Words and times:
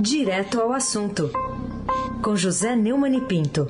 Direto 0.00 0.62
ao 0.62 0.72
assunto, 0.72 1.30
com 2.22 2.34
José 2.34 2.74
Neumann 2.74 3.18
e 3.18 3.20
Pinto. 3.20 3.66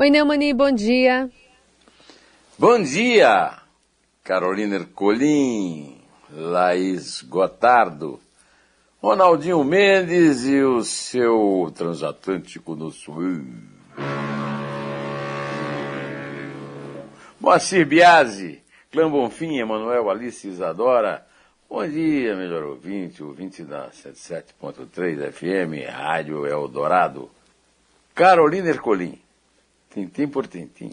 Oi, 0.00 0.08
Neumani, 0.08 0.54
bom 0.54 0.72
dia. 0.72 1.28
Bom 2.58 2.82
dia, 2.82 3.58
Carolina 4.24 4.76
Ercolim, 4.76 6.00
Laís 6.30 7.20
Gotardo, 7.20 8.18
Ronaldinho 9.02 9.62
Mendes 9.62 10.46
e 10.46 10.62
o 10.62 10.82
seu 10.82 11.70
transatlântico 11.76 12.74
no 12.74 12.90
sul. 12.90 13.44
Moacir 17.38 17.84
Biasi, 17.84 18.61
Clã 18.92 19.10
Bonfim, 19.10 19.56
Emanuel 19.58 20.10
Alice 20.10 20.46
Isadora. 20.46 21.26
Bom 21.66 21.88
dia, 21.88 22.36
melhor 22.36 22.64
ouvinte, 22.64 23.22
ouvinte 23.22 23.64
da 23.64 23.88
77.3 23.88 25.32
FM, 25.32 25.90
Rádio 25.90 26.46
Eldorado. 26.46 27.30
Carolina 28.14 28.68
Ercolim, 28.68 29.18
tintim 29.88 30.28
por 30.28 30.46
tintim. 30.46 30.92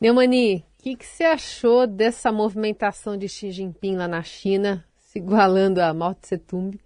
Neumani, 0.00 0.64
o 0.80 0.82
que, 0.82 1.04
você 1.04 1.24
achou 1.24 1.86
dessa 1.86 2.32
movimentação 2.32 3.14
de 3.14 3.28
Xi 3.28 3.50
Jinping 3.50 3.96
lá 3.96 4.08
na 4.08 4.22
China, 4.22 4.82
se 4.96 5.18
igualando 5.18 5.82
a 5.82 5.92
Mao 5.92 6.14
Tse 6.14 6.38
Tung, 6.38 6.80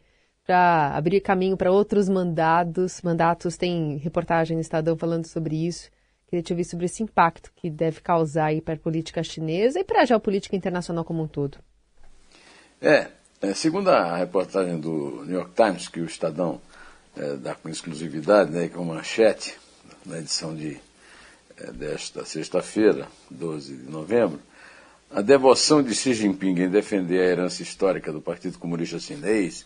para 0.44 0.88
abrir 0.96 1.20
caminho 1.20 1.56
para 1.56 1.70
outros 1.70 2.08
mandados? 2.08 3.00
Mandatos, 3.00 3.56
tem 3.56 3.96
reportagem 3.98 4.56
no 4.56 4.60
Estadão 4.60 4.96
falando 4.96 5.26
sobre 5.26 5.68
isso. 5.68 5.88
Queria 6.26 6.42
te 6.42 6.52
ouvir 6.52 6.64
sobre 6.64 6.86
esse 6.86 7.02
impacto 7.02 7.52
que 7.54 7.70
deve 7.70 8.00
causar 8.00 8.46
aí 8.46 8.60
para 8.60 8.74
a 8.74 8.78
política 8.78 9.22
chinesa 9.22 9.78
e 9.78 9.84
para 9.84 10.02
a 10.02 10.04
geopolítica 10.04 10.56
internacional 10.56 11.04
como 11.04 11.22
um 11.22 11.28
todo. 11.28 11.58
É, 12.80 13.08
é, 13.40 13.54
segundo 13.54 13.88
a 13.90 14.16
reportagem 14.16 14.78
do 14.78 15.24
New 15.24 15.36
York 15.36 15.52
Times, 15.54 15.88
que 15.88 16.00
o 16.00 16.04
Estadão 16.04 16.60
é, 17.16 17.34
dá 17.36 17.54
com 17.54 17.68
exclusividade, 17.68 18.50
né, 18.50 18.68
com 18.68 18.84
manchete, 18.84 19.56
na 20.04 20.18
edição 20.18 20.54
de, 20.54 20.78
é, 21.58 21.70
desta 21.72 22.24
sexta-feira, 22.24 23.06
12 23.30 23.76
de 23.76 23.90
novembro, 23.90 24.40
a 25.10 25.20
devoção 25.20 25.82
de 25.82 25.94
Xi 25.94 26.14
Jinping 26.14 26.60
em 26.60 26.68
defender 26.68 27.20
a 27.20 27.24
herança 27.24 27.62
histórica 27.62 28.12
do 28.12 28.20
Partido 28.20 28.58
Comunista 28.58 28.98
Chinês 28.98 29.64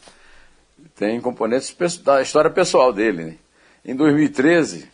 tem 0.95 1.21
componentes 1.21 1.75
da 2.03 2.21
história 2.21 2.51
pessoal 2.51 2.93
dele. 2.93 3.25
Né? 3.25 3.37
Em 3.85 3.95
2013, 3.95 4.89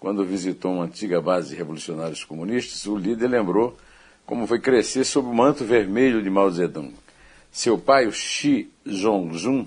quando 0.00 0.24
visitou 0.24 0.72
uma 0.72 0.84
antiga 0.84 1.20
base 1.20 1.50
de 1.50 1.56
revolucionários 1.56 2.24
comunistas, 2.24 2.86
o 2.86 2.96
líder 2.96 3.28
lembrou 3.28 3.76
como 4.24 4.46
foi 4.46 4.58
crescer 4.58 5.04
sob 5.04 5.28
o 5.28 5.34
manto 5.34 5.62
vermelho 5.62 6.22
de 6.22 6.30
Mao 6.30 6.50
Zedong. 6.50 6.94
Seu 7.52 7.76
pai, 7.76 8.06
o 8.06 8.12
Xi 8.12 8.70
Zhongzhun, 8.88 9.66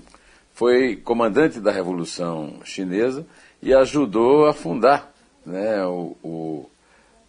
foi 0.52 0.96
comandante 0.96 1.60
da 1.60 1.70
Revolução 1.70 2.54
Chinesa 2.64 3.24
e 3.62 3.72
ajudou 3.72 4.46
a 4.46 4.52
fundar 4.52 5.12
né, 5.46 5.84
o, 5.84 6.16
o, 6.22 6.70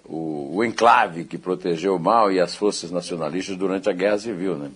o, 0.06 0.58
o, 0.58 0.64
enclave 0.64 1.26
que 1.26 1.38
protegeu 1.38 2.00
Mao 2.00 2.32
e 2.32 2.40
as 2.40 2.56
forças 2.56 2.90
nacionalistas 2.90 3.56
durante 3.56 3.88
a 3.90 3.94
Guerra 3.94 4.18
Civil, 4.18 4.56
né? 4.56 4.72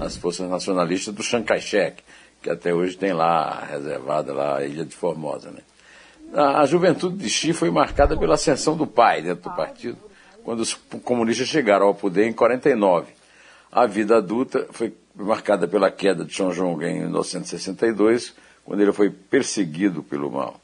as 0.00 0.16
forças 0.16 0.48
nacionalistas 0.48 1.14
do 1.14 1.22
Chiang 1.22 1.44
Kai-shek, 1.44 2.02
que 2.40 2.48
até 2.48 2.72
hoje 2.72 2.96
tem 2.96 3.12
lá 3.12 3.64
reservada 3.64 4.32
lá 4.32 4.58
a 4.58 4.64
Ilha 4.64 4.84
de 4.84 4.94
Formosa. 4.94 5.50
Né? 5.50 5.60
A, 6.34 6.66
juventude 6.66 7.16
de 7.16 7.28
Xi 7.28 7.52
foi 7.52 7.70
marcada 7.70 8.16
pela 8.16 8.34
ascensão 8.34 8.76
do 8.76 8.86
pai 8.86 9.22
dentro 9.22 9.48
do 9.48 9.56
partido, 9.56 9.98
quando 10.44 10.60
os 10.60 10.74
comunistas 11.04 11.48
chegaram 11.48 11.86
ao 11.86 11.94
poder 11.94 12.26
em 12.26 12.32
49. 12.32 13.12
A 13.70 13.86
vida 13.86 14.16
adulta 14.16 14.66
foi 14.70 14.94
marcada 15.14 15.66
pela 15.66 15.90
queda 15.90 16.24
de 16.24 16.32
Chong 16.32 16.54
Jong 16.54 16.84
em 16.84 17.00
1962, 17.00 18.34
quando 18.64 18.80
ele 18.80 18.92
foi 18.92 19.10
perseguido 19.10 20.02
pelo 20.02 20.30
Mao. 20.30 20.60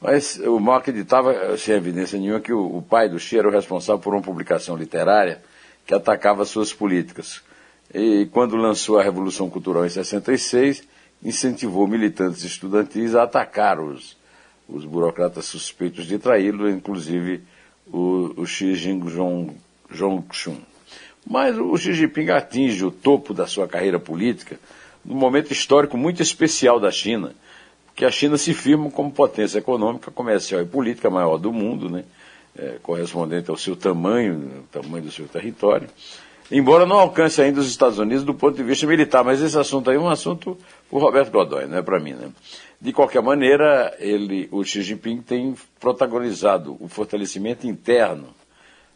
Mas 0.00 0.38
o 0.38 0.60
Mao 0.60 0.76
acreditava, 0.76 1.56
sem 1.56 1.74
evidência 1.74 2.18
nenhuma, 2.18 2.40
que 2.40 2.52
o, 2.52 2.76
o 2.76 2.82
pai 2.82 3.08
do 3.08 3.18
Xi 3.18 3.38
era 3.38 3.48
o 3.48 3.52
responsável 3.52 4.00
por 4.00 4.14
uma 4.14 4.22
publicação 4.22 4.76
literária 4.76 5.42
que 5.84 5.94
atacava 5.94 6.44
suas 6.44 6.72
políticas. 6.72 7.42
E 7.92 8.28
quando 8.30 8.56
lançou 8.56 8.98
a 8.98 9.02
Revolução 9.02 9.48
Cultural 9.48 9.86
em 9.86 9.88
66, 9.88 10.82
incentivou 11.22 11.88
militantes 11.88 12.44
estudantis 12.44 13.14
a 13.14 13.22
atacar 13.22 13.80
os, 13.80 14.17
os 14.68 14.84
burocratas 14.84 15.46
suspeitos 15.46 16.06
de 16.06 16.18
traí-lo, 16.18 16.68
inclusive 16.68 17.40
o, 17.86 18.34
o 18.36 18.46
Xi 18.46 18.74
Jinping 18.74 19.56
Zhongxun. 19.94 20.56
Mas 21.26 21.56
o 21.58 21.76
Xi 21.76 21.94
Jinping 21.94 22.30
atinge 22.30 22.84
o 22.84 22.90
topo 22.90 23.32
da 23.32 23.46
sua 23.46 23.66
carreira 23.66 23.98
política 23.98 24.58
num 25.04 25.16
momento 25.16 25.52
histórico 25.52 25.96
muito 25.96 26.22
especial 26.22 26.78
da 26.78 26.90
China, 26.90 27.32
que 27.94 28.04
a 28.04 28.10
China 28.10 28.36
se 28.36 28.52
firma 28.52 28.90
como 28.90 29.10
potência 29.10 29.58
econômica, 29.58 30.10
comercial 30.10 30.60
e 30.60 30.66
política 30.66 31.08
maior 31.08 31.38
do 31.38 31.52
mundo, 31.52 31.88
né? 31.88 32.04
É, 32.56 32.76
correspondente 32.82 33.50
ao 33.50 33.56
seu 33.56 33.76
tamanho, 33.76 34.64
tamanho 34.72 35.04
do 35.04 35.12
seu 35.12 35.28
território, 35.28 35.88
embora 36.50 36.84
não 36.84 36.98
alcance 36.98 37.40
ainda 37.40 37.60
os 37.60 37.68
Estados 37.68 37.98
Unidos 38.00 38.24
do 38.24 38.34
ponto 38.34 38.56
de 38.56 38.64
vista 38.64 38.84
militar, 38.84 39.22
mas 39.22 39.40
esse 39.40 39.56
assunto 39.56 39.90
aí 39.90 39.96
é 39.96 40.00
um 40.00 40.08
assunto 40.08 40.58
para 40.90 40.98
o 40.98 41.00
Roberto 41.00 41.30
Godoy, 41.30 41.66
não 41.66 41.78
é 41.78 41.82
para 41.82 42.00
mim. 42.00 42.14
Né? 42.14 42.32
De 42.80 42.92
qualquer 42.92 43.22
maneira, 43.22 43.94
ele, 43.98 44.48
o 44.52 44.62
Xi 44.62 44.82
Jinping 44.82 45.20
tem 45.20 45.54
protagonizado 45.80 46.76
o 46.78 46.86
fortalecimento 46.86 47.66
interno 47.66 48.28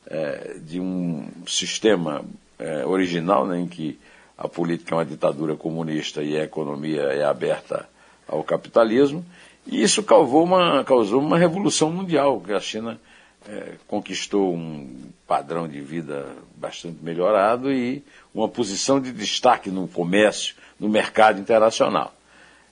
é, 0.06 0.56
de 0.58 0.78
um 0.78 1.26
sistema 1.46 2.24
é, 2.58 2.86
original 2.86 3.44
né, 3.44 3.58
em 3.58 3.66
que 3.66 3.98
a 4.38 4.46
política 4.46 4.94
é 4.94 4.98
uma 4.98 5.04
ditadura 5.04 5.56
comunista 5.56 6.22
e 6.22 6.36
a 6.36 6.44
economia 6.44 7.02
é 7.02 7.24
aberta 7.24 7.88
ao 8.28 8.42
capitalismo, 8.44 9.24
e 9.66 9.82
isso 9.82 10.02
causou 10.02 10.44
uma, 10.44 10.84
causou 10.84 11.20
uma 11.20 11.38
revolução 11.38 11.90
mundial, 11.90 12.40
que 12.40 12.52
a 12.52 12.60
China 12.60 13.00
é, 13.48 13.74
conquistou 13.86 14.54
um 14.54 15.10
padrão 15.26 15.68
de 15.68 15.80
vida 15.80 16.26
bastante 16.56 16.98
melhorado 17.02 17.72
e 17.72 18.02
uma 18.34 18.48
posição 18.48 19.00
de 19.00 19.12
destaque 19.12 19.70
no 19.70 19.86
comércio, 19.88 20.54
no 20.78 20.88
mercado 20.88 21.40
internacional. 21.40 22.14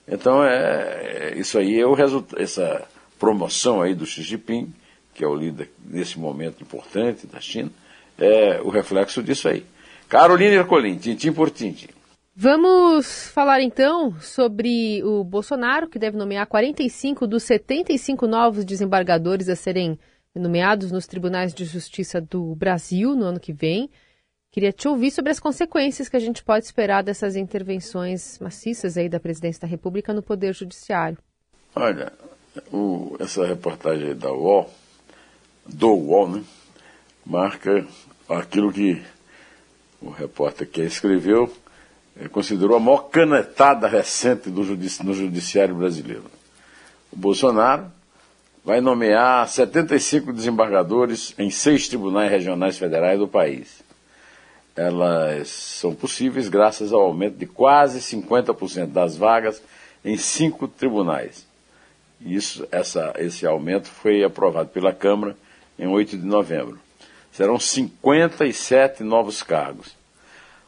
Então, 0.07 0.43
é, 0.43 1.33
isso 1.37 1.57
aí 1.57 1.79
é 1.79 1.85
o 1.85 1.93
resultado, 1.93 2.41
essa 2.41 2.87
promoção 3.19 3.81
aí 3.81 3.93
do 3.93 4.05
Xi 4.05 4.23
Jinping, 4.23 4.73
que 5.13 5.23
é 5.23 5.27
o 5.27 5.35
líder 5.35 5.69
nesse 5.85 6.19
momento 6.19 6.61
importante 6.61 7.27
da 7.27 7.39
China, 7.39 7.69
é 8.17 8.61
o 8.61 8.69
reflexo 8.69 9.21
disso 9.21 9.47
aí. 9.47 9.65
Carolina 10.09 10.55
Ercolim, 10.55 10.97
tintim 10.97 11.31
por 11.31 11.49
tintim. 11.49 11.87
Vamos 12.35 13.27
falar 13.27 13.61
então 13.61 14.19
sobre 14.19 15.03
o 15.03 15.23
Bolsonaro, 15.23 15.87
que 15.87 15.99
deve 15.99 16.17
nomear 16.17 16.47
45 16.47 17.27
dos 17.27 17.43
75 17.43 18.25
novos 18.25 18.65
desembargadores 18.65 19.49
a 19.49 19.55
serem 19.55 19.99
nomeados 20.33 20.91
nos 20.91 21.05
tribunais 21.05 21.53
de 21.53 21.65
justiça 21.65 22.21
do 22.21 22.55
Brasil 22.55 23.15
no 23.15 23.25
ano 23.25 23.39
que 23.39 23.51
vem. 23.51 23.89
Queria 24.51 24.73
te 24.73 24.85
ouvir 24.85 25.11
sobre 25.11 25.31
as 25.31 25.39
consequências 25.39 26.09
que 26.09 26.17
a 26.17 26.19
gente 26.19 26.43
pode 26.43 26.65
esperar 26.65 27.03
dessas 27.03 27.37
intervenções 27.37 28.37
maciças 28.37 28.97
aí 28.97 29.07
da 29.07 29.17
presidência 29.17 29.61
da 29.61 29.67
República 29.67 30.13
no 30.13 30.21
Poder 30.21 30.53
Judiciário. 30.53 31.17
Olha, 31.73 32.11
o, 32.69 33.15
essa 33.17 33.45
reportagem 33.45 34.13
da 34.13 34.29
UOL, 34.29 34.69
do 35.65 35.93
UOL, 35.93 36.27
né, 36.27 36.43
marca 37.25 37.87
aquilo 38.27 38.73
que 38.73 39.01
o 40.01 40.09
repórter 40.09 40.67
que 40.67 40.81
escreveu 40.81 41.49
eh, 42.19 42.27
considerou 42.27 42.75
a 42.75 42.79
maior 42.79 43.03
canetada 43.03 43.87
recente 43.87 44.49
do 44.49 44.65
judici 44.65 45.01
no 45.05 45.13
judiciário 45.13 45.75
brasileiro. 45.75 46.25
O 47.09 47.15
Bolsonaro 47.15 47.89
vai 48.65 48.81
nomear 48.81 49.47
75 49.47 50.33
desembargadores 50.33 51.33
em 51.39 51.49
seis 51.49 51.87
tribunais 51.87 52.29
regionais 52.29 52.77
federais 52.77 53.17
do 53.17 53.29
país 53.29 53.81
elas 54.75 55.49
são 55.49 55.93
possíveis 55.93 56.47
graças 56.47 56.93
ao 56.93 57.01
aumento 57.01 57.37
de 57.37 57.45
quase 57.45 57.99
50% 57.99 58.87
das 58.87 59.17
vagas 59.17 59.61
em 60.03 60.17
cinco 60.17 60.67
tribunais. 60.67 61.45
Isso, 62.19 62.67
essa, 62.71 63.13
esse 63.17 63.45
aumento 63.45 63.87
foi 63.87 64.23
aprovado 64.23 64.69
pela 64.69 64.93
Câmara 64.93 65.35
em 65.77 65.87
8 65.87 66.17
de 66.17 66.25
novembro. 66.25 66.79
Serão 67.31 67.59
57 67.59 69.03
novos 69.03 69.41
cargos. 69.41 69.95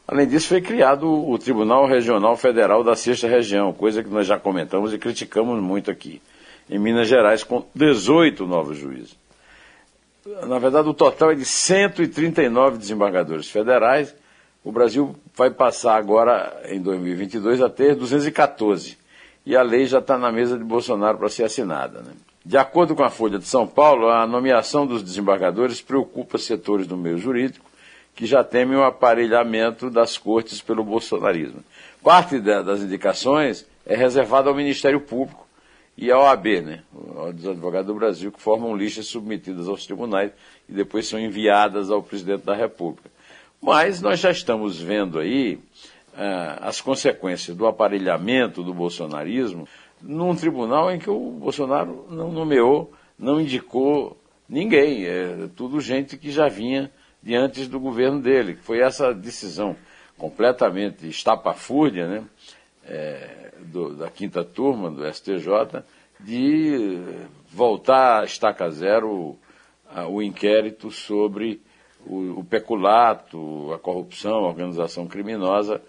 Além 0.08 0.28
disso, 0.28 0.50
foi 0.50 0.62
criado 0.62 1.08
o 1.08 1.38
Tribunal 1.38 1.88
Regional 1.88 2.36
Federal 2.36 2.84
da 2.84 2.96
Sexta 2.96 3.28
Região, 3.28 3.72
coisa 3.72 4.04
que 4.04 4.10
nós 4.10 4.28
já 4.28 4.38
comentamos 4.38 4.94
e 4.94 4.98
criticamos 4.98 5.62
muito 5.62 5.90
aqui, 5.90 6.22
em 6.70 6.78
Minas 6.78 7.08
Gerais, 7.08 7.44
com 7.44 7.66
18 7.74 8.46
novos 8.46 8.78
juízes. 8.78 9.16
Na 10.48 10.58
verdade, 10.58 10.88
o 10.88 10.94
total 10.94 11.32
é 11.32 11.36
de 11.36 11.44
139 11.44 12.78
desembargadores 12.78 13.50
federais. 13.50 14.16
O 14.64 14.72
Brasil 14.72 15.16
vai 15.36 15.52
passar 15.52 15.98
agora, 15.98 16.62
em 16.70 16.82
2022, 16.82 17.62
a 17.62 17.70
ter 17.70 17.96
214. 17.96 18.98
E 19.46 19.56
a 19.56 19.62
lei 19.62 19.86
já 19.86 20.00
está 20.00 20.18
na 20.18 20.32
mesa 20.32 20.58
de 20.58 20.64
Bolsonaro 20.64 21.18
para 21.18 21.28
ser 21.28 21.44
assinada. 21.44 22.02
Né? 22.02 22.14
De 22.46 22.58
acordo 22.58 22.96
com 22.96 23.04
a 23.04 23.10
Folha 23.10 23.38
de 23.38 23.46
São 23.46 23.68
Paulo, 23.68 24.10
a 24.10 24.26
nomeação 24.26 24.88
dos 24.88 25.04
desembargadores 25.04 25.82
preocupa 25.82 26.38
setores 26.38 26.88
do 26.88 26.96
meio 26.96 27.18
jurídico 27.18 27.74
que 28.16 28.26
já 28.26 28.44
temem 28.44 28.78
o 28.78 28.84
aparelhamento 28.84 29.90
das 29.90 30.18
cortes 30.18 30.62
pelo 30.62 30.84
bolsonarismo. 30.84 31.64
Parte 32.04 32.40
das 32.40 32.82
indicações 32.82 33.66
é 33.86 33.96
reservada 33.96 34.50
ao 34.50 34.56
Ministério 34.56 35.02
Público 35.02 35.48
e 35.98 36.12
à 36.12 36.18
OAB, 36.18 36.46
né, 36.62 36.84
dos 37.34 37.48
advogados 37.48 37.88
do 37.88 37.96
Brasil, 37.96 38.32
que 38.32 38.42
formam 38.42 38.76
listas 38.76 39.06
submetidas 39.08 39.68
aos 39.68 39.86
tribunais 39.86 40.32
e 40.68 40.74
depois 40.74 41.08
são 41.08 41.20
enviadas 41.20 41.92
ao 41.92 42.02
presidente 42.02 42.44
da 42.44 42.56
República. 42.56 43.12
Mas 43.62 44.02
nós 44.02 44.20
já 44.20 44.32
estamos 44.32 44.82
vendo 44.82 45.20
aí 45.20 45.60
ah, 46.16 46.60
as 46.62 46.82
consequências 46.82 47.56
do 47.56 47.66
aparelhamento 47.66 48.64
do 48.64 48.74
bolsonarismo 48.74 49.68
num 50.02 50.36
tribunal 50.36 50.92
em 50.92 51.00
que 51.00 51.10
o 51.10 51.32
Bolsonaro 51.32 52.06
não 52.10 52.32
nomeou, 52.32 52.92
não 53.18 53.40
indicou 53.40 54.18
ninguém. 54.50 55.06
É 55.06 55.48
tudo 55.56 55.80
gente 55.80 56.18
que 56.18 56.30
já 56.30 56.50
vinha 56.50 56.92
diante 57.22 57.66
do 57.66 57.80
governo 57.80 58.20
dele. 58.20 58.58
Foi 58.62 58.80
essa 58.80 59.14
decisão 59.14 59.76
completamente 60.18 61.08
estapafúrdia, 61.08 62.08
né? 62.08 62.24
É, 62.86 63.54
do, 63.60 63.96
da 63.96 64.10
quinta 64.10 64.44
turma 64.44 64.92
do 64.92 65.06
STJ 65.12 65.84
de 66.20 67.06
voltar 67.50 68.22
a 68.22 68.26
estaca 68.26 68.70
zero 68.70 69.38
a, 69.90 70.08
o 70.08 70.22
inquérito 70.22 70.92
sobre 70.92 71.62
o, 72.06 72.40
o, 72.40 72.44
peculato, 72.44 73.72
a 73.74 73.80
corrupção, 73.80 74.46
a 74.46 74.50
organização 74.50 75.08
criminosa 75.08 75.82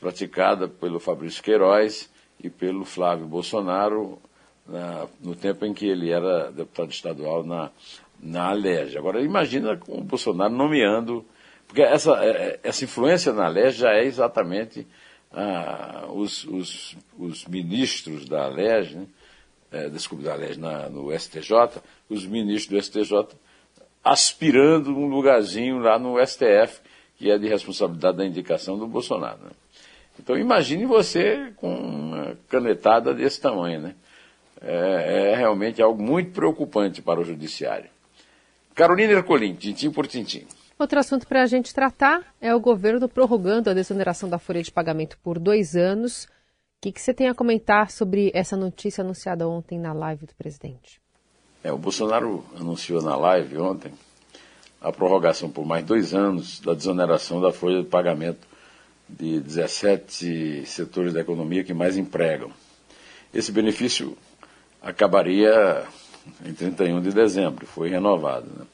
praticada 0.00 0.68
pelo 0.68 1.00
Fabrício 1.00 1.42
Queiroz 1.42 2.10
e 2.42 2.48
pelo 2.48 2.84
Flávio 2.84 3.26
Bolsonaro 3.26 4.18
na, 4.66 5.06
no 5.20 5.34
tempo 5.34 5.64
em 5.64 5.72
que 5.72 5.86
ele 5.86 6.10
era 6.10 6.50
deputado 6.50 6.90
estadual 6.90 7.44
na, 7.44 7.70
na 8.20 8.50
Alerj. 8.50 8.96
Agora, 8.98 9.20
imagina 9.20 9.76
com 9.76 9.98
o 9.98 10.04
Bolsonaro 10.04 10.52
nomeando, 10.52 11.24
porque 11.66 11.82
essa, 11.82 12.22
é, 12.24 12.30
é, 12.30 12.60
essa 12.62 12.84
influência 12.84 13.32
na 13.32 13.46
Alerj 13.46 13.78
já 13.78 13.92
é 13.92 14.04
exatamente 14.04 14.86
ah, 15.32 16.06
os, 16.10 16.44
os, 16.44 16.96
os, 17.18 17.44
ministros 17.46 18.28
da 18.28 18.44
Alerj, 18.44 18.96
né? 18.96 19.06
é, 19.70 19.88
desculpe, 19.88 20.24
da 20.24 20.32
Alerj 20.32 20.58
no 20.58 21.16
STJ, 21.18 21.80
os 22.08 22.26
ministros 22.26 22.68
do 22.68 22.82
STJ 22.82 23.36
aspirando 24.02 24.90
um 24.90 25.06
lugarzinho 25.06 25.78
lá 25.78 25.98
no 25.98 26.24
STF, 26.24 26.80
que 27.16 27.30
é 27.30 27.36
de 27.36 27.48
responsabilidade 27.48 28.16
da 28.16 28.24
indicação 28.24 28.78
do 28.78 28.86
Bolsonaro. 28.86 29.38
Né? 29.42 29.50
Então 30.18 30.36
imagine 30.36 30.86
você 30.86 31.52
com 31.56 31.72
uma 31.72 32.36
canetada 32.48 33.12
desse 33.12 33.40
tamanho, 33.40 33.80
né? 33.80 33.94
É, 34.60 35.32
é 35.32 35.36
realmente 35.36 35.80
algo 35.80 36.02
muito 36.02 36.32
preocupante 36.32 37.00
para 37.00 37.20
o 37.20 37.24
judiciário. 37.24 37.88
Carolina 38.74 39.12
Ercolim, 39.12 39.54
tintim 39.54 39.90
por 39.90 40.06
tintim. 40.06 40.46
Outro 40.78 41.00
assunto 41.00 41.26
para 41.26 41.42
a 41.42 41.46
gente 41.46 41.74
tratar 41.74 42.22
é 42.40 42.54
o 42.54 42.60
governo 42.60 43.08
prorrogando 43.08 43.68
a 43.68 43.74
desoneração 43.74 44.28
da 44.28 44.38
folha 44.38 44.62
de 44.62 44.70
pagamento 44.70 45.18
por 45.18 45.36
dois 45.36 45.74
anos. 45.74 46.24
O 46.24 46.82
que, 46.82 46.92
que 46.92 47.00
você 47.00 47.12
tem 47.12 47.28
a 47.28 47.34
comentar 47.34 47.90
sobre 47.90 48.30
essa 48.32 48.56
notícia 48.56 49.02
anunciada 49.02 49.48
ontem 49.48 49.76
na 49.76 49.92
live 49.92 50.24
do 50.24 50.34
presidente? 50.36 51.00
É, 51.64 51.72
o 51.72 51.78
Bolsonaro 51.78 52.44
anunciou 52.56 53.02
na 53.02 53.16
live 53.16 53.58
ontem 53.58 53.92
a 54.80 54.92
prorrogação 54.92 55.50
por 55.50 55.66
mais 55.66 55.84
dois 55.84 56.14
anos 56.14 56.60
da 56.60 56.74
desoneração 56.74 57.40
da 57.40 57.50
folha 57.50 57.82
de 57.82 57.88
pagamento 57.88 58.46
de 59.08 59.40
17 59.40 60.64
setores 60.64 61.12
da 61.12 61.20
economia 61.20 61.64
que 61.64 61.74
mais 61.74 61.96
empregam. 61.96 62.52
Esse 63.34 63.50
benefício 63.50 64.16
acabaria 64.80 65.84
em 66.46 66.54
31 66.54 67.00
de 67.00 67.10
dezembro, 67.10 67.66
foi 67.66 67.88
renovado. 67.88 68.46
Né? 68.56 68.64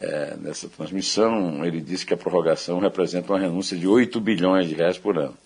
É, 0.00 0.34
nessa 0.40 0.66
transmissão, 0.68 1.64
ele 1.64 1.80
disse 1.80 2.06
que 2.06 2.14
a 2.14 2.16
prorrogação 2.16 2.78
representa 2.78 3.32
uma 3.32 3.38
renúncia 3.38 3.76
de 3.76 3.86
8 3.86 4.18
bilhões 4.18 4.66
de 4.66 4.74
reais 4.74 4.96
por 4.96 5.18
ano. 5.18 5.36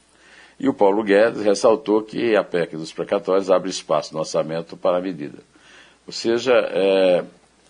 E 0.61 0.69
o 0.69 0.75
Paulo 0.75 1.03
Guedes 1.03 1.43
ressaltou 1.43 2.03
que 2.03 2.37
a 2.37 2.45
PEC 2.45 2.77
dos 2.77 2.93
precatórios 2.93 3.51
abre 3.51 3.69
espaço 3.69 4.15
no 4.15 4.21
orçamento 4.21 4.77
para 4.77 4.99
a 4.99 5.01
medida. 5.01 5.39
Ou 6.07 6.13
seja, 6.13 6.53
é, 6.53 7.25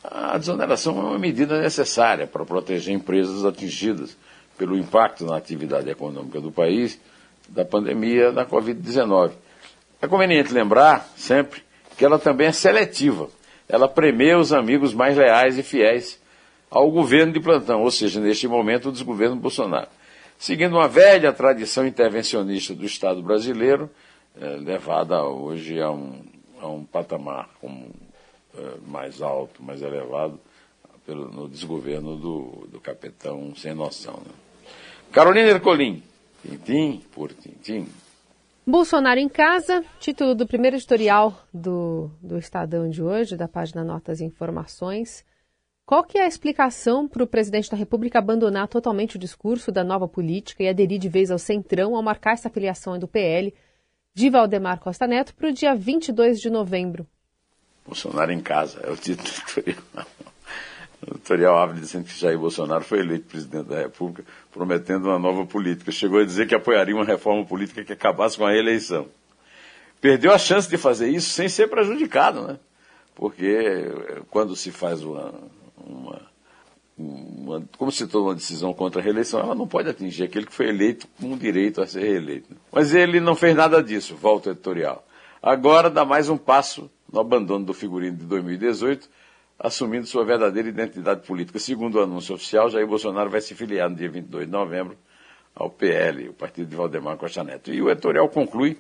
a 0.05 0.37
desoneração 0.37 0.99
é 0.99 1.03
uma 1.03 1.19
medida 1.19 1.59
necessária 1.63 2.27
para 2.27 2.45
proteger 2.45 2.95
empresas 2.95 3.45
atingidas 3.47 4.15
pelo 4.59 4.77
impacto 4.77 5.25
na 5.25 5.37
atividade 5.37 5.89
econômica 5.89 6.41
do 6.41 6.53
país 6.53 7.01
da 7.49 7.65
pandemia 7.65 8.31
da 8.31 8.45
Covid-19. 8.45 9.33
É 10.03 10.07
conveniente 10.07 10.53
lembrar 10.53 11.09
sempre 11.17 11.63
que 11.97 12.05
ela 12.05 12.19
também 12.19 12.49
é 12.49 12.53
seletiva. 12.53 13.31
Ela 13.67 13.89
premia 13.89 14.39
os 14.39 14.53
amigos 14.53 14.93
mais 14.93 15.17
leais 15.17 15.57
e 15.57 15.63
fiéis 15.63 16.21
ao 16.71 16.91
governo 16.91 17.33
de 17.33 17.41
plantão, 17.41 17.83
ou 17.83 17.91
seja, 17.91 18.21
neste 18.21 18.49
momento, 18.49 18.89
o 18.89 18.93
desgoverno 18.93 19.37
Bolsonaro. 19.37 19.89
Seguindo 20.39 20.77
uma 20.77 20.89
velha 20.89 21.33
tradição 21.33 21.87
intervencionista 21.87 22.75
do 22.75 22.85
Estado 22.85 23.23
brasileiro, 23.23 23.89
é, 24.41 24.57
levada 24.57 25.23
hoje 25.25 25.81
a 25.81 25.91
um, 25.91 26.23
a 26.61 26.69
um 26.69 26.85
patamar 26.85 27.49
como, 27.61 27.91
é, 28.57 28.75
mais 28.87 29.23
alto, 29.23 29.63
mais 29.63 29.81
elevado, 29.81 30.41
pelo, 31.07 31.31
no 31.31 31.49
desgoverno 31.49 32.17
do, 32.17 32.67
do 32.71 32.81
capitão 32.81 33.55
sem 33.55 33.75
noção. 33.75 34.15
Né? 34.15 34.33
Carolina 35.13 35.51
Ercolim, 35.51 36.03
tintim 36.43 37.03
por 37.13 37.33
tintim. 37.33 37.87
Bolsonaro 38.67 39.21
em 39.21 39.29
casa, 39.29 39.85
título 40.01 40.35
do 40.35 40.47
primeiro 40.47 40.77
editorial 40.77 41.39
do, 41.53 42.11
do 42.23 42.39
Estadão 42.39 42.89
de 42.89 43.03
hoje, 43.03 43.37
da 43.37 43.47
página 43.47 43.85
Notas 43.85 44.21
e 44.21 44.25
Informações. 44.25 45.25
Qual 45.87 46.03
que 46.03 46.17
é 46.17 46.25
a 46.25 46.27
explicação 46.27 47.07
para 47.07 47.23
o 47.23 47.27
presidente 47.27 47.71
da 47.71 47.77
República 47.77 48.19
abandonar 48.19 48.69
totalmente 48.69 49.17
o 49.17 49.19
discurso 49.19 49.71
da 49.71 49.85
nova 49.85 50.09
política 50.09 50.63
e 50.63 50.69
aderir 50.69 50.99
de 50.99 51.11
vez 51.11 51.31
ao 51.31 51.39
centrão 51.39 51.95
ao 51.95 52.03
marcar 52.03 52.33
essa 52.33 52.49
filiação 52.49 52.99
do 52.99 53.07
PL 53.07 53.53
de 54.15 54.31
Valdemar 54.31 54.81
Costa 54.81 55.07
Neto 55.07 55.35
para 55.35 55.49
o 55.49 55.53
dia 55.53 55.75
22 55.75 56.41
de 56.41 56.49
novembro? 56.49 57.07
Bolsonaro 57.85 58.33
em 58.33 58.41
casa, 58.41 58.81
é 58.83 58.91
o 58.91 58.97
título 58.97 59.29
editorial. 59.29 60.07
O 61.07 61.11
editorial 61.17 61.59
abre 61.59 61.81
dizendo 61.81 62.05
que 62.07 62.19
Jair 62.19 62.39
Bolsonaro 62.39 62.83
foi 62.83 63.01
eleito 63.01 63.27
presidente 63.27 63.67
da 63.67 63.81
República, 63.81 64.25
prometendo 64.51 65.09
uma 65.09 65.19
nova 65.19 65.45
política. 65.45 65.93
Chegou 65.93 66.19
a 66.19 66.25
dizer 66.25 66.49
que 66.49 66.55
apoiaria 66.55 66.97
uma 66.97 67.05
reforma 67.05 67.45
política 67.45 67.85
que 67.85 67.93
acabasse 67.93 68.39
com 68.39 68.47
a 68.47 68.57
eleição. 68.57 69.07
Perdeu 70.01 70.33
a 70.33 70.39
chance 70.39 70.67
de 70.67 70.79
fazer 70.79 71.11
isso 71.11 71.29
sem 71.29 71.47
ser 71.47 71.69
prejudicado, 71.69 72.47
né? 72.47 72.59
Porque 73.15 73.45
eh, 73.45 74.23
quando 74.31 74.57
se 74.57 74.71
faz 74.71 75.03
uma, 75.03 75.35
uma, 75.87 76.21
uma, 76.97 77.69
como 77.77 77.91
se 77.91 78.07
toma 78.07 78.29
uma 78.29 78.35
decisão 78.35 78.73
contra 78.73 79.01
a 79.01 79.05
reeleição, 79.05 79.41
ela 79.41 79.55
não 79.55 79.67
pode 79.67 79.89
atingir 79.89 80.25
aquele 80.25 80.47
que 80.47 80.53
foi 80.53 80.69
eleito 80.69 81.09
com 81.21 81.37
direito 81.37 81.81
a 81.81 81.87
ser 81.87 82.01
reeleito. 82.01 82.55
Mas 82.73 82.95
ele 82.95 83.21
não 83.21 83.35
fez 83.35 83.55
nada 83.55 83.83
disso, 83.83 84.15
volta 84.15 84.51
editorial. 84.51 85.07
Agora 85.43 85.91
dá 85.91 86.05
mais 86.05 86.29
um 86.29 86.37
passo 86.37 86.91
no 87.13 87.21
abandono 87.21 87.65
do 87.65 87.75
figurino 87.75 88.17
de 88.17 88.25
2018, 88.25 89.09
assumindo 89.59 90.07
sua 90.07 90.25
verdadeira 90.25 90.69
identidade 90.69 91.27
política. 91.27 91.59
Segundo 91.59 91.97
o 91.97 92.03
anúncio 92.03 92.35
oficial, 92.35 92.71
Jair 92.71 92.87
Bolsonaro 92.87 93.31
vai 93.31 93.41
se 93.41 93.55
filiar 93.55 93.89
no 93.89 93.97
dia 93.97 94.09
22 94.09 94.47
de 94.47 94.53
novembro 94.53 94.97
ao 95.55 95.71
PL, 95.71 96.31
o 96.31 96.33
partido 96.33 96.69
de 96.69 96.75
Valdemar 96.75 97.17
Costa 97.17 97.45
Neto. 97.45 97.73
E 97.73 97.81
o 97.81 97.91
editorial 97.91 98.29
conclui, 98.29 98.77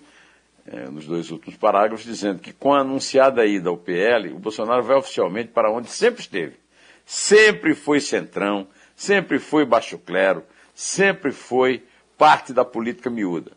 é, 0.66 0.88
nos 0.88 1.06
dois 1.06 1.30
últimos 1.30 1.56
parágrafos, 1.56 2.04
dizendo 2.04 2.40
que 2.40 2.52
com 2.52 2.72
a 2.72 2.80
anunciada 2.80 3.46
ida 3.46 3.68
ao 3.68 3.76
PL, 3.76 4.32
o 4.32 4.38
Bolsonaro 4.38 4.82
vai 4.82 4.96
oficialmente 4.96 5.50
para 5.50 5.70
onde 5.70 5.88
sempre 5.88 6.20
esteve. 6.20 6.63
Sempre 7.04 7.74
foi 7.74 8.00
centrão, 8.00 8.66
sempre 8.96 9.38
foi 9.38 9.64
baixo 9.64 9.98
clero, 9.98 10.44
sempre 10.74 11.32
foi 11.32 11.84
parte 12.16 12.52
da 12.52 12.64
política 12.64 13.10
miúda. 13.10 13.52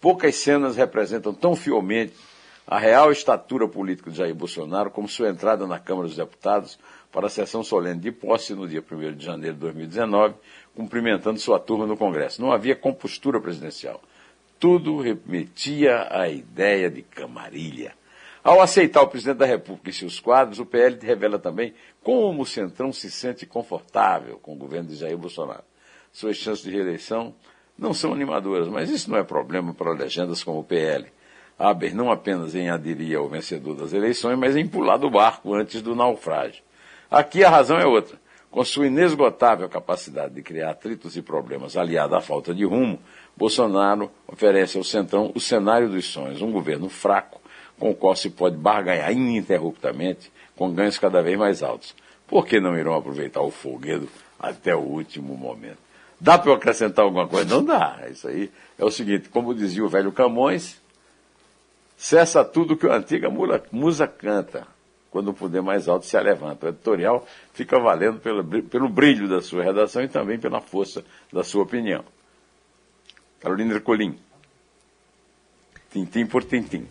Poucas 0.00 0.36
cenas 0.36 0.76
representam 0.76 1.32
tão 1.32 1.54
fielmente 1.54 2.14
a 2.66 2.78
real 2.78 3.10
estatura 3.10 3.66
política 3.66 4.10
de 4.10 4.16
Jair 4.16 4.34
Bolsonaro 4.34 4.90
como 4.90 5.08
sua 5.08 5.28
entrada 5.28 5.66
na 5.66 5.78
Câmara 5.78 6.06
dos 6.06 6.16
Deputados 6.16 6.78
para 7.10 7.26
a 7.26 7.30
sessão 7.30 7.64
solene 7.64 8.00
de 8.00 8.12
posse 8.12 8.54
no 8.54 8.68
dia 8.68 8.82
1 8.88 9.16
de 9.16 9.24
janeiro 9.24 9.54
de 9.54 9.60
2019, 9.60 10.34
cumprimentando 10.76 11.40
sua 11.40 11.58
turma 11.58 11.86
no 11.86 11.96
Congresso. 11.96 12.40
Não 12.40 12.52
havia 12.52 12.76
compostura 12.76 13.40
presidencial. 13.40 14.00
Tudo 14.58 15.00
remetia 15.00 16.06
à 16.10 16.28
ideia 16.28 16.88
de 16.88 17.02
camarilha. 17.02 17.92
Ao 18.42 18.60
aceitar 18.60 19.02
o 19.02 19.08
presidente 19.08 19.38
da 19.38 19.46
República 19.46 19.90
e 19.90 19.92
seus 19.92 20.18
quadros, 20.18 20.58
o 20.58 20.66
PL 20.66 20.98
revela 21.02 21.38
também 21.38 21.74
como 22.02 22.42
o 22.42 22.46
Centrão 22.46 22.92
se 22.92 23.10
sente 23.10 23.44
confortável 23.44 24.38
com 24.38 24.54
o 24.54 24.56
governo 24.56 24.88
de 24.88 24.96
Jair 24.96 25.18
Bolsonaro. 25.18 25.64
Suas 26.12 26.36
chances 26.36 26.64
de 26.64 26.70
reeleição 26.70 27.34
não 27.78 27.92
são 27.92 28.12
animadoras, 28.12 28.68
mas 28.68 28.90
isso 28.90 29.10
não 29.10 29.18
é 29.18 29.22
problema 29.22 29.74
para 29.74 29.92
legendas 29.92 30.42
como 30.42 30.60
o 30.60 30.64
PL 30.64 31.06
Haber 31.60 31.94
não 31.94 32.10
apenas 32.10 32.54
em 32.54 32.70
aderir 32.70 33.18
ao 33.18 33.28
vencedor 33.28 33.74
das 33.74 33.92
eleições, 33.92 34.38
mas 34.38 34.56
em 34.56 34.66
pular 34.66 34.96
do 34.96 35.10
barco 35.10 35.52
antes 35.52 35.82
do 35.82 35.94
naufrágio. 35.94 36.62
Aqui 37.10 37.44
a 37.44 37.50
razão 37.50 37.76
é 37.76 37.84
outra. 37.84 38.18
Com 38.50 38.64
sua 38.64 38.86
inesgotável 38.86 39.68
capacidade 39.68 40.32
de 40.32 40.42
criar 40.42 40.70
atritos 40.70 41.18
e 41.18 41.22
problemas 41.22 41.76
aliada 41.76 42.16
à 42.16 42.20
falta 42.22 42.54
de 42.54 42.64
rumo, 42.64 42.98
Bolsonaro 43.40 44.10
oferece 44.28 44.76
ao 44.76 44.84
Centrão 44.84 45.32
o 45.34 45.40
cenário 45.40 45.88
dos 45.88 46.04
sonhos, 46.04 46.42
um 46.42 46.52
governo 46.52 46.90
fraco, 46.90 47.40
com 47.78 47.90
o 47.90 47.94
qual 47.94 48.14
se 48.14 48.28
pode 48.28 48.58
barganhar 48.58 49.10
ininterruptamente, 49.10 50.30
com 50.54 50.70
ganhos 50.70 50.98
cada 50.98 51.22
vez 51.22 51.38
mais 51.38 51.62
altos. 51.62 51.96
Por 52.28 52.44
que 52.44 52.60
não 52.60 52.76
irão 52.76 52.94
aproveitar 52.94 53.40
o 53.40 53.50
folguedo 53.50 54.06
até 54.38 54.76
o 54.76 54.80
último 54.80 55.38
momento? 55.38 55.78
Dá 56.20 56.38
para 56.38 56.50
eu 56.50 56.54
acrescentar 56.54 57.02
alguma 57.02 57.26
coisa? 57.26 57.48
Não 57.48 57.64
dá. 57.64 58.02
Isso 58.10 58.28
aí 58.28 58.52
é 58.78 58.84
o 58.84 58.90
seguinte, 58.90 59.30
como 59.30 59.54
dizia 59.54 59.82
o 59.82 59.88
velho 59.88 60.12
Camões, 60.12 60.78
cessa 61.96 62.44
tudo 62.44 62.76
que 62.76 62.86
a 62.86 62.96
antiga 62.96 63.30
musa 63.72 64.06
canta. 64.06 64.66
Quando 65.10 65.28
o 65.28 65.34
poder 65.34 65.62
mais 65.62 65.88
alto 65.88 66.04
se 66.04 66.20
levanta. 66.20 66.66
O 66.66 66.68
editorial 66.68 67.26
fica 67.54 67.80
valendo 67.80 68.20
pelo, 68.20 68.44
pelo 68.44 68.88
brilho 68.90 69.26
da 69.26 69.40
sua 69.40 69.64
redação 69.64 70.02
e 70.02 70.08
também 70.08 70.38
pela 70.38 70.60
força 70.60 71.02
da 71.32 71.42
sua 71.42 71.62
opinião. 71.62 72.04
Carolina 73.40 73.74
Ercolim. 73.74 74.18
Tintim 75.90 76.26
por 76.26 76.44
tintim. 76.44 76.86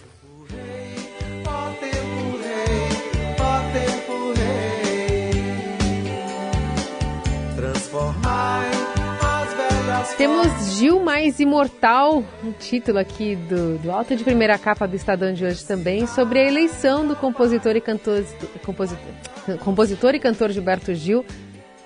Temos 10.17 10.75
Gil 10.75 10.99
mais 10.99 11.39
imortal, 11.39 12.23
um 12.43 12.51
título 12.51 12.97
aqui 12.97 13.35
do, 13.35 13.77
do 13.77 13.91
alto 13.91 14.15
de 14.15 14.23
primeira 14.23 14.57
capa 14.57 14.87
do 14.87 14.95
Estadão 14.95 15.31
de 15.31 15.45
hoje 15.45 15.65
também, 15.65 16.07
sobre 16.07 16.39
a 16.39 16.47
eleição 16.47 17.07
do 17.07 17.15
compositor 17.15 17.75
e 17.75 17.81
cantor, 17.81 18.25
compositor, 18.65 19.13
compositor 19.59 20.15
e 20.15 20.19
cantor 20.19 20.51
Gilberto 20.51 20.93
Gil 20.93 21.23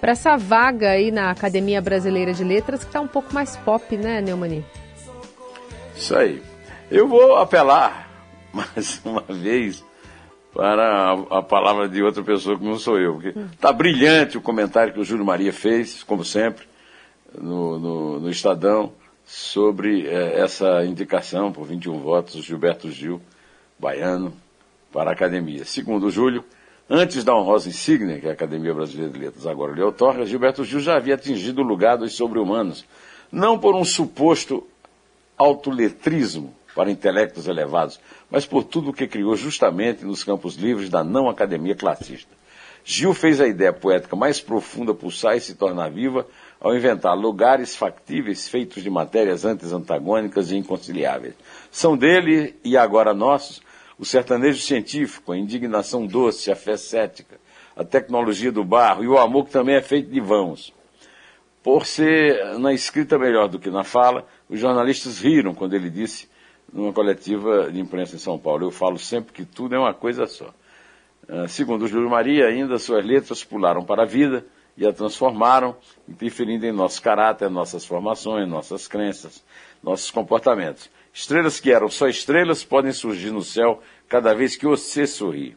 para 0.03 0.12
essa 0.12 0.36
vaga 0.36 0.89
aí 0.89 1.12
na 1.12 1.31
Academia 1.31 1.81
Brasileira 1.81 2.33
de 2.33 2.43
Letras, 2.43 2.81
que 2.81 2.88
está 2.88 3.00
um 3.00 3.07
pouco 3.07 3.33
mais 3.33 3.55
pop, 3.55 3.95
né, 3.95 4.19
Neumani? 4.19 4.62
Isso 5.95 6.13
aí. 6.13 6.43
Eu 6.91 7.07
vou 7.07 7.38
apelar 7.38 8.10
mais 8.51 9.00
uma 9.05 9.22
vez 9.22 9.81
para 10.53 11.13
a, 11.31 11.41
palavra 11.41 11.88
de 11.88 12.03
outra 12.03 12.22
pessoa 12.22 12.60
que 12.60 12.65
não 12.65 12.77
sou 12.77 13.00
eu. 13.00 13.13
Porque 13.13 13.29
está 13.53 13.72
brilhante 13.72 14.38
o 14.38 14.41
comentário 14.41 14.91
que 14.91 15.00
o 15.00 15.05
Júlio 15.05 15.24
Maria 15.24 15.53
fez, 15.53 16.03
como 16.03 16.25
sempre 16.25 16.65
no, 17.33 17.79
no, 17.79 18.19
no 18.19 18.29
Estadão 18.29 18.91
sobre 19.25 20.05
é, 20.05 20.38
essa 20.38 20.83
indicação 20.83 21.50
por 21.50 21.65
21 21.65 22.00
votos, 22.00 22.43
Gilberto 22.43 22.91
Gil, 22.91 23.22
baiano, 23.79 24.33
para 24.91 25.12
a 25.12 25.13
academia. 25.13 25.63
Segundo 25.63 26.07
o 26.07 26.12
Júlio, 26.12 26.43
antes 26.89 27.23
da 27.23 27.35
honrosa 27.35 27.69
insígnia 27.69 28.19
que 28.19 28.27
a 28.27 28.33
Academia 28.33 28.73
Brasileira 28.73 29.11
de 29.11 29.19
Letras 29.19 29.45
agora 29.45 29.73
lhe 29.73 29.81
otorga, 29.81 30.25
Gilberto 30.25 30.63
Gil 30.63 30.79
já 30.79 30.95
havia 30.95 31.15
atingido 31.15 31.61
o 31.61 31.65
lugar 31.65 31.97
dos 31.97 32.15
sobre-humanos, 32.15 32.85
não 33.31 33.57
por 33.57 33.75
um 33.75 33.83
suposto 33.83 34.67
autoletrismo 35.37 36.53
para 36.75 36.91
intelectos 36.91 37.47
elevados, 37.47 37.99
mas 38.29 38.45
por 38.45 38.63
tudo 38.63 38.89
o 38.89 38.93
que 38.93 39.07
criou 39.07 39.35
justamente 39.35 40.03
nos 40.05 40.23
campos 40.23 40.55
livres 40.55 40.89
da 40.89 41.03
não 41.03 41.29
academia 41.29 41.75
classista. 41.75 42.31
Gil 42.85 43.13
fez 43.13 43.39
a 43.39 43.47
ideia 43.47 43.71
poética 43.71 44.15
mais 44.15 44.41
profunda 44.41 44.93
pulsar 44.93 45.37
e 45.37 45.41
se 45.41 45.55
tornar 45.55 45.89
viva 45.89 46.27
ao 46.59 46.75
inventar 46.75 47.15
lugares 47.17 47.75
factíveis 47.75 48.49
feitos 48.49 48.83
de 48.83 48.89
matérias 48.89 49.45
antes 49.45 49.71
antagônicas 49.71 50.51
e 50.51 50.57
inconciliáveis. 50.57 51.33
São 51.71 51.95
dele, 51.95 52.55
e 52.63 52.75
agora 52.75 53.13
nossos, 53.13 53.61
o 53.97 54.05
sertanejo 54.05 54.62
científico, 54.62 55.31
a 55.31 55.38
indignação 55.38 56.05
doce, 56.05 56.51
a 56.51 56.55
fé 56.55 56.77
cética, 56.77 57.39
a 57.75 57.83
tecnologia 57.83 58.51
do 58.51 58.63
barro 58.63 59.03
e 59.03 59.07
o 59.07 59.17
amor 59.17 59.45
que 59.45 59.51
também 59.51 59.75
é 59.75 59.81
feito 59.81 60.09
de 60.09 60.19
vãos. 60.19 60.73
Por 61.62 61.85
ser 61.85 62.59
na 62.59 62.73
escrita 62.73 63.17
melhor 63.17 63.47
do 63.47 63.57
que 63.57 63.69
na 63.69 63.83
fala, 63.83 64.27
os 64.50 64.59
jornalistas 64.59 65.19
riram 65.19 65.53
quando 65.53 65.73
ele 65.73 65.89
disse 65.89 66.27
numa 66.71 66.91
coletiva 66.91 67.71
de 67.71 67.79
imprensa 67.79 68.15
em 68.15 68.19
São 68.19 68.38
Paulo: 68.38 68.65
Eu 68.65 68.71
falo 68.71 69.00
sempre 69.00 69.31
que 69.31 69.45
tudo 69.45 69.75
é 69.75 69.79
uma 69.79 69.93
coisa 69.93 70.27
só. 70.27 70.53
Uh, 71.29 71.47
segundo 71.47 71.88
Júlio 71.88 72.09
Maria, 72.09 72.47
ainda 72.47 72.77
suas 72.77 73.05
letras 73.05 73.43
pularam 73.43 73.85
para 73.85 74.03
a 74.03 74.05
vida 74.05 74.45
e 74.75 74.85
a 74.85 74.91
transformaram, 74.91 75.75
interferindo 76.07 76.65
em 76.65 76.71
nosso 76.71 77.01
caráter, 77.01 77.50
nossas 77.50 77.85
formações, 77.85 78.47
nossas 78.47 78.88
crenças, 78.88 79.43
nossos 79.81 80.12
comportamentos. 80.12 80.89
Estrelas 81.13 81.60
que 81.60 81.72
eram 81.72 81.89
só 81.89 82.08
estrelas 82.08 82.63
podem 82.63 82.91
surgir 82.91 83.29
no 83.29 83.43
céu 83.43 83.82
cada 84.10 84.34
vez 84.34 84.55
que 84.55 84.65
você 84.65 85.05
sorri. 85.05 85.55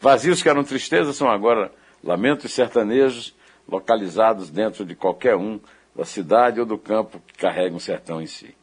Vazios 0.00 0.42
que 0.42 0.48
eram 0.48 0.64
tristezas 0.64 1.16
são 1.16 1.28
agora 1.28 1.70
lamentos 2.02 2.52
sertanejos 2.52 3.34
localizados 3.68 4.48
dentro 4.48 4.84
de 4.84 4.94
qualquer 4.94 5.36
um 5.36 5.60
da 5.94 6.06
cidade 6.06 6.58
ou 6.58 6.66
do 6.66 6.78
campo 6.78 7.20
que 7.26 7.34
carrega 7.34 7.76
um 7.76 7.78
sertão 7.78 8.20
em 8.20 8.26
si. 8.26 8.54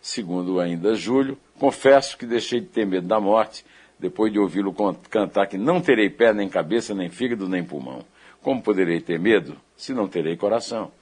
Segundo 0.00 0.60
ainda 0.60 0.94
Júlio, 0.94 1.38
confesso 1.58 2.16
que 2.16 2.26
deixei 2.26 2.60
de 2.60 2.66
ter 2.66 2.86
medo 2.86 3.06
da 3.06 3.18
morte 3.18 3.64
depois 3.98 4.32
de 4.32 4.38
ouvi-lo 4.38 4.74
cantar 5.10 5.46
que 5.46 5.58
não 5.58 5.80
terei 5.80 6.08
pé, 6.08 6.32
nem 6.32 6.48
cabeça, 6.48 6.94
nem 6.94 7.08
fígado, 7.08 7.48
nem 7.48 7.64
pulmão. 7.64 8.04
Como 8.42 8.62
poderei 8.62 9.00
ter 9.00 9.18
medo 9.18 9.56
se 9.76 9.92
não 9.92 10.06
terei 10.06 10.36
coração? 10.36 10.92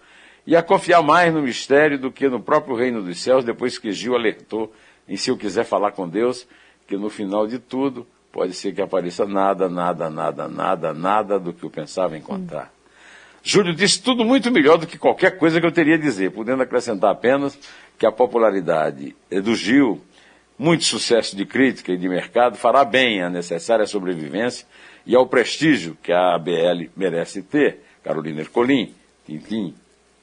E 0.46 0.54
a 0.54 0.62
confiar 0.62 1.02
mais 1.02 1.34
no 1.34 1.42
mistério 1.42 1.98
do 1.98 2.12
que 2.12 2.28
no 2.28 2.40
próprio 2.40 2.76
reino 2.76 3.02
dos 3.02 3.18
céus, 3.18 3.44
depois 3.44 3.78
que 3.78 3.90
Gil 3.92 4.14
alertou 4.14 4.72
em 5.08 5.16
se 5.16 5.30
eu 5.30 5.36
quiser 5.36 5.64
falar 5.64 5.92
com 5.92 6.08
Deus, 6.08 6.46
que 6.86 6.96
no 6.96 7.10
final 7.10 7.46
de 7.46 7.58
tudo 7.58 8.06
pode 8.30 8.52
ser 8.52 8.72
que 8.72 8.82
apareça 8.82 9.26
nada, 9.26 9.68
nada, 9.68 10.08
nada, 10.08 10.46
nada, 10.46 10.92
nada 10.92 11.38
do 11.38 11.52
que 11.52 11.64
eu 11.64 11.70
pensava 11.70 12.16
encontrar. 12.16 12.66
Hum. 12.66 12.76
Júlio 13.42 13.74
disse 13.74 14.02
tudo 14.02 14.24
muito 14.24 14.50
melhor 14.50 14.76
do 14.76 14.86
que 14.86 14.98
qualquer 14.98 15.38
coisa 15.38 15.60
que 15.60 15.66
eu 15.66 15.72
teria 15.72 15.94
a 15.94 15.98
dizer, 15.98 16.32
podendo 16.32 16.62
acrescentar 16.62 17.12
apenas 17.12 17.58
que 17.98 18.04
a 18.04 18.12
popularidade 18.12 19.16
do 19.30 19.54
Gil, 19.54 20.00
muito 20.58 20.84
sucesso 20.84 21.36
de 21.36 21.46
crítica 21.46 21.92
e 21.92 21.96
de 21.96 22.08
mercado, 22.08 22.56
fará 22.56 22.84
bem 22.84 23.22
a 23.22 23.30
necessária 23.30 23.86
sobrevivência 23.86 24.66
e 25.06 25.14
ao 25.14 25.26
prestígio 25.26 25.96
que 26.02 26.12
a 26.12 26.34
ABL 26.34 26.90
merece 26.96 27.42
ter. 27.42 27.80
Carolina 28.02 28.40
Ercolim, 28.40 28.92
Tintim, 29.24 29.74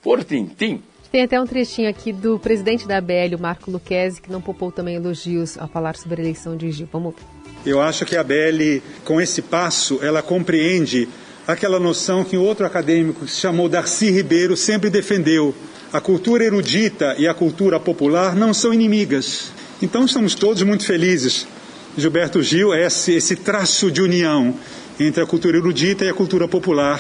por 0.04 0.24
Tintim. 0.24 0.82
Tem 1.12 1.22
até 1.22 1.40
um 1.40 1.46
trechinho 1.46 1.90
aqui 1.90 2.12
do 2.12 2.40
presidente 2.40 2.88
da 2.88 2.98
ABL, 2.98 3.36
o 3.38 3.40
Marco 3.40 3.70
Luquezzi, 3.70 4.22
que 4.22 4.32
não 4.32 4.42
poupou 4.42 4.72
também 4.72 4.96
elogios 4.96 5.58
ao 5.58 5.68
falar 5.68 5.96
sobre 5.96 6.22
a 6.22 6.24
eleição 6.24 6.58
de 6.58 6.72
Gil. 6.72 6.90
Vamos 6.92 7.14
ver. 7.16 7.72
Eu 7.72 7.80
acho 7.80 8.06
que 8.06 8.16
a 8.16 8.22
ABL, 8.22 8.82
com 9.06 9.22
esse 9.22 9.42
passo, 9.42 10.00
ela 10.02 10.22
compreende 10.22 11.08
aquela 11.48 11.80
noção 11.80 12.24
que 12.24 12.36
outro 12.36 12.66
acadêmico 12.66 13.26
que 13.26 13.32
se 13.32 13.40
chamou 13.40 13.70
Darcy 13.70 14.10
Ribeiro 14.10 14.58
sempre 14.58 14.90
defendeu. 14.90 15.54
A 15.94 16.02
cultura 16.02 16.44
erudita 16.44 17.16
e 17.18 17.28
a 17.28 17.34
cultura 17.34 17.80
popular 17.80 18.36
não 18.36 18.54
são 18.54 18.74
inimigas. 18.74 19.52
Então 19.82 20.06
estamos 20.06 20.36
todos 20.36 20.64
muito 20.64 20.86
felizes 20.86 21.48
Gilberto 21.96 22.42
Gil 22.42 22.74
é 22.74 22.88
esse, 22.88 23.14
esse 23.14 23.36
traço 23.36 23.92
de 23.92 24.02
união 24.02 24.56
entre 25.00 25.22
a 25.22 25.28
cultura 25.28 25.58
erudita 25.58 26.04
e 26.04 26.10
a 26.10 26.14
cultura 26.14 26.48
popular, 26.48 27.00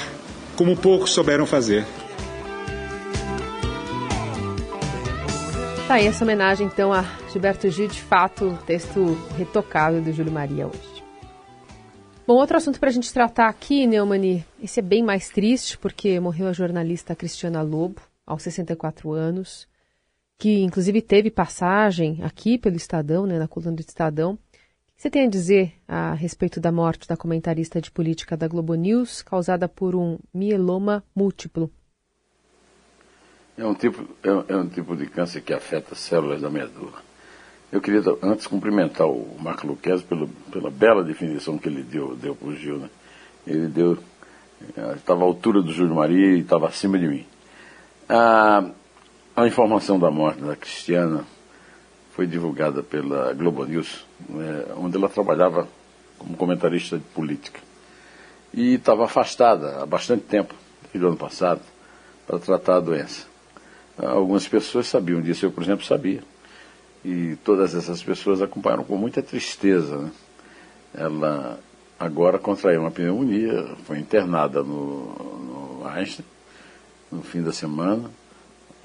como 0.55 0.77
poucos 0.77 1.12
souberam 1.12 1.48
fazer. 1.48 1.83
Tá 5.93 5.97
aí 5.97 6.07
essa 6.07 6.23
homenagem 6.23 6.65
então 6.65 6.91
a 6.91 7.03
Gilberto 7.31 7.69
Gil, 7.69 7.88
de 7.88 8.01
fato, 8.01 8.57
texto 8.65 9.13
retocado 9.38 10.01
do 10.01 10.12
Júlio 10.12 10.31
Maria 10.31 10.65
hoje. 10.65 11.03
Bom, 12.25 12.33
outro 12.33 12.57
assunto 12.57 12.79
para 12.79 12.89
a 12.89 12.91
gente 12.91 13.13
tratar 13.13 13.47
aqui, 13.47 13.85
Neumani, 13.85 14.43
esse 14.59 14.79
é 14.79 14.81
bem 14.81 15.03
mais 15.03 15.29
triste, 15.29 15.77
porque 15.77 16.19
morreu 16.19 16.47
a 16.47 16.51
jornalista 16.51 17.15
Cristiana 17.15 17.62
Lobo, 17.62 18.01
aos 18.25 18.41
64 18.41 19.12
anos, 19.12 19.67
que 20.39 20.63
inclusive 20.63 21.00
teve 21.00 21.29
passagem 21.29 22.23
aqui 22.23 22.57
pelo 22.57 22.75
Estadão, 22.75 23.27
né, 23.27 23.38
na 23.38 23.47
coluna 23.47 23.73
do 23.73 23.81
Estadão, 23.81 24.39
você 24.97 25.12
tem 25.12 25.27
a 25.27 25.29
dizer 25.29 25.73
a 25.88 26.15
respeito 26.15 26.59
da 26.59 26.71
morte 26.71 27.07
da 27.07 27.15
comentarista 27.15 27.79
de 27.79 27.91
política 27.91 28.35
da 28.35 28.47
Globo 28.47 28.73
News, 28.73 29.21
causada 29.21 29.69
por 29.69 29.95
um 29.95 30.17
mieloma 30.33 31.03
múltiplo? 31.15 31.69
É 33.57 33.65
um 33.65 33.74
tipo, 33.75 34.03
é, 34.24 34.53
é 34.53 34.57
um 34.57 34.67
tipo 34.67 34.95
de 34.95 35.05
câncer 35.05 35.41
que 35.41 35.53
afeta 35.53 35.93
células 35.93 36.41
da 36.41 36.50
medula. 36.50 37.01
Eu 37.72 37.81
queria 37.81 38.01
antes 38.22 38.48
cumprimentar 38.48 39.07
o 39.07 39.36
Marco 39.39 39.65
Luquez 39.65 40.03
pela 40.03 40.69
bela 40.69 41.03
definição 41.03 41.57
que 41.57 41.67
ele 41.67 41.83
deu, 41.83 42.15
deu 42.15 42.36
para 42.36 42.48
o 42.48 42.55
Gil. 42.55 42.77
Né? 42.77 42.89
Ele 43.45 43.67
deu, 43.67 43.98
estava 44.95 45.22
à 45.22 45.24
altura 45.25 45.62
do 45.62 45.72
Júlio 45.72 45.95
Maria 45.95 46.36
e 46.36 46.39
estava 46.39 46.67
acima 46.67 46.98
de 46.98 47.07
mim. 47.07 47.25
A, 48.07 48.63
a 49.36 49.48
informação 49.48 50.00
da 50.00 50.12
morte 50.12 50.41
da 50.41 50.55
Cristiana 50.55 51.25
foi 52.15 52.27
divulgada 52.27 52.83
pela 52.83 53.33
Globo 53.33 53.65
News, 53.65 54.05
né, 54.29 54.65
onde 54.77 54.98
ela 54.98 55.10
trabalhava 55.10 55.67
como 56.19 56.38
comentarista 56.38 56.98
de 56.98 57.03
política. 57.05 57.60
E 58.53 58.75
estava 58.75 59.05
afastada 59.05 59.81
há 59.81 59.86
bastante 59.86 60.24
tempo, 60.25 60.53
desde 60.91 61.03
o 61.03 61.07
ano 61.07 61.17
passado, 61.17 61.62
para 62.27 62.38
tratar 62.38 62.77
a 62.77 62.79
doença. 62.79 63.32
Algumas 63.97 64.47
pessoas 64.47 64.88
sabiam 64.88 65.21
disso, 65.21 65.45
eu, 65.45 65.51
por 65.51 65.63
exemplo, 65.63 65.85
sabia. 65.85 66.23
E 67.05 67.35
todas 67.43 67.75
essas 67.75 68.01
pessoas 68.01 68.41
acompanharam 68.41 68.83
com 68.83 68.97
muita 68.97 69.21
tristeza. 69.21 69.97
Né? 69.97 70.12
Ela 70.95 71.59
agora 72.00 72.39
contraiu 72.39 72.81
uma 72.81 72.91
pneumonia, 72.91 73.75
foi 73.85 74.00
internada 74.00 74.63
no, 74.63 75.79
no 75.81 75.88
Einstein 75.88 76.25
no 77.12 77.21
fim 77.21 77.43
da 77.43 77.51
semana 77.51 78.09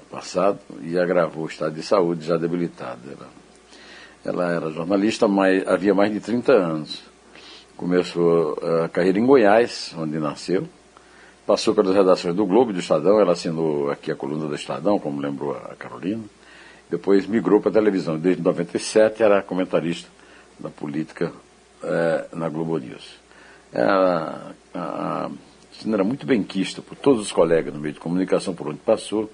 passado 0.09 0.59
e 0.81 0.97
agravou 0.97 1.43
o 1.43 1.47
estado 1.47 1.73
de 1.73 1.83
saúde 1.83 2.25
já 2.25 2.37
debilitado. 2.37 3.01
Ela, 3.05 3.29
ela 4.25 4.51
era 4.51 4.71
jornalista 4.71 5.27
mais, 5.27 5.67
havia 5.67 5.93
mais 5.93 6.11
de 6.11 6.19
30 6.19 6.51
anos. 6.51 7.03
Começou 7.77 8.57
a 8.83 8.89
carreira 8.89 9.19
em 9.19 9.25
Goiás, 9.25 9.93
onde 9.97 10.19
nasceu. 10.19 10.67
Passou 11.49 11.73
pelas 11.73 11.95
redações 11.95 12.35
do 12.35 12.45
Globo 12.45 12.69
e 12.69 12.75
do 12.75 12.79
Estadão, 12.79 13.19
ela 13.19 13.31
assinou 13.31 13.89
aqui 13.89 14.11
a 14.11 14.15
coluna 14.15 14.45
do 14.45 14.53
Estadão, 14.53 14.99
como 14.99 15.19
lembrou 15.19 15.57
a 15.57 15.73
Carolina. 15.73 16.23
Depois 16.91 17.25
migrou 17.25 17.59
para 17.59 17.71
a 17.71 17.73
televisão. 17.73 18.19
Desde 18.19 18.43
97 18.43 19.23
era 19.23 19.41
comentarista 19.41 20.07
da 20.59 20.69
política 20.69 21.33
é, 21.83 22.25
na 22.33 22.47
Globo 22.49 22.77
News. 22.77 23.15
Ela, 23.73 24.55
a, 24.75 25.25
a 25.25 25.29
Cristina 25.71 25.95
era 25.95 26.03
muito 26.03 26.23
benquista 26.23 26.83
por 26.83 26.95
todos 26.95 27.19
os 27.19 27.31
colegas 27.31 27.73
no 27.73 27.79
meio 27.79 27.95
de 27.95 27.99
comunicação 27.99 28.53
por 28.53 28.67
onde 28.67 28.77
passou 28.77 29.27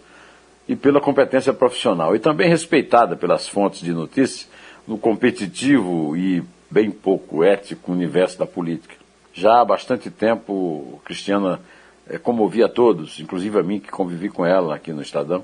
e 0.69 0.73
pela 0.73 1.01
competência 1.01 1.51
profissional. 1.51 2.15
E 2.15 2.19
também 2.19 2.47
respeitada 2.47 3.17
pelas 3.17 3.45
fontes 3.45 3.81
de 3.81 3.91
notícias 3.91 4.47
no 4.87 4.97
competitivo 4.97 6.15
e 6.15 6.41
bem 6.71 6.89
pouco 6.91 7.43
ético 7.43 7.91
universo 7.91 8.39
da 8.39 8.45
política. 8.45 8.95
Já 9.33 9.59
há 9.59 9.65
bastante 9.65 10.09
tempo, 10.09 11.01
Cristiana 11.03 11.59
é, 12.07 12.17
comovia 12.17 12.65
a 12.65 12.69
todos, 12.69 13.19
inclusive 13.19 13.59
a 13.59 13.63
mim 13.63 13.79
que 13.79 13.89
convivi 13.89 14.29
com 14.29 14.45
ela 14.45 14.75
aqui 14.75 14.91
no 14.91 15.01
Estadão, 15.01 15.43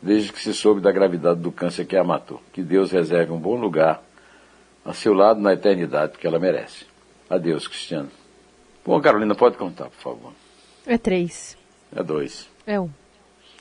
desde 0.00 0.32
que 0.32 0.40
se 0.40 0.52
soube 0.52 0.80
da 0.80 0.92
gravidade 0.92 1.40
do 1.40 1.50
câncer 1.50 1.86
que 1.86 1.96
a 1.96 2.04
matou. 2.04 2.40
Que 2.52 2.62
Deus 2.62 2.90
reserve 2.90 3.32
um 3.32 3.38
bom 3.38 3.56
lugar 3.56 4.02
a 4.84 4.92
seu 4.92 5.14
lado 5.14 5.40
na 5.40 5.52
eternidade 5.52 6.18
que 6.18 6.26
ela 6.26 6.38
merece. 6.38 6.86
Adeus, 7.28 7.66
Cristiano. 7.66 8.10
Bom, 8.84 9.00
Carolina, 9.00 9.34
pode 9.34 9.56
contar, 9.56 9.86
por 9.86 10.00
favor. 10.00 10.32
É 10.86 10.98
três. 10.98 11.56
É 11.94 12.02
dois. 12.02 12.48
É 12.66 12.78
um. 12.78 12.90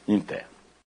Em. 0.05 0.21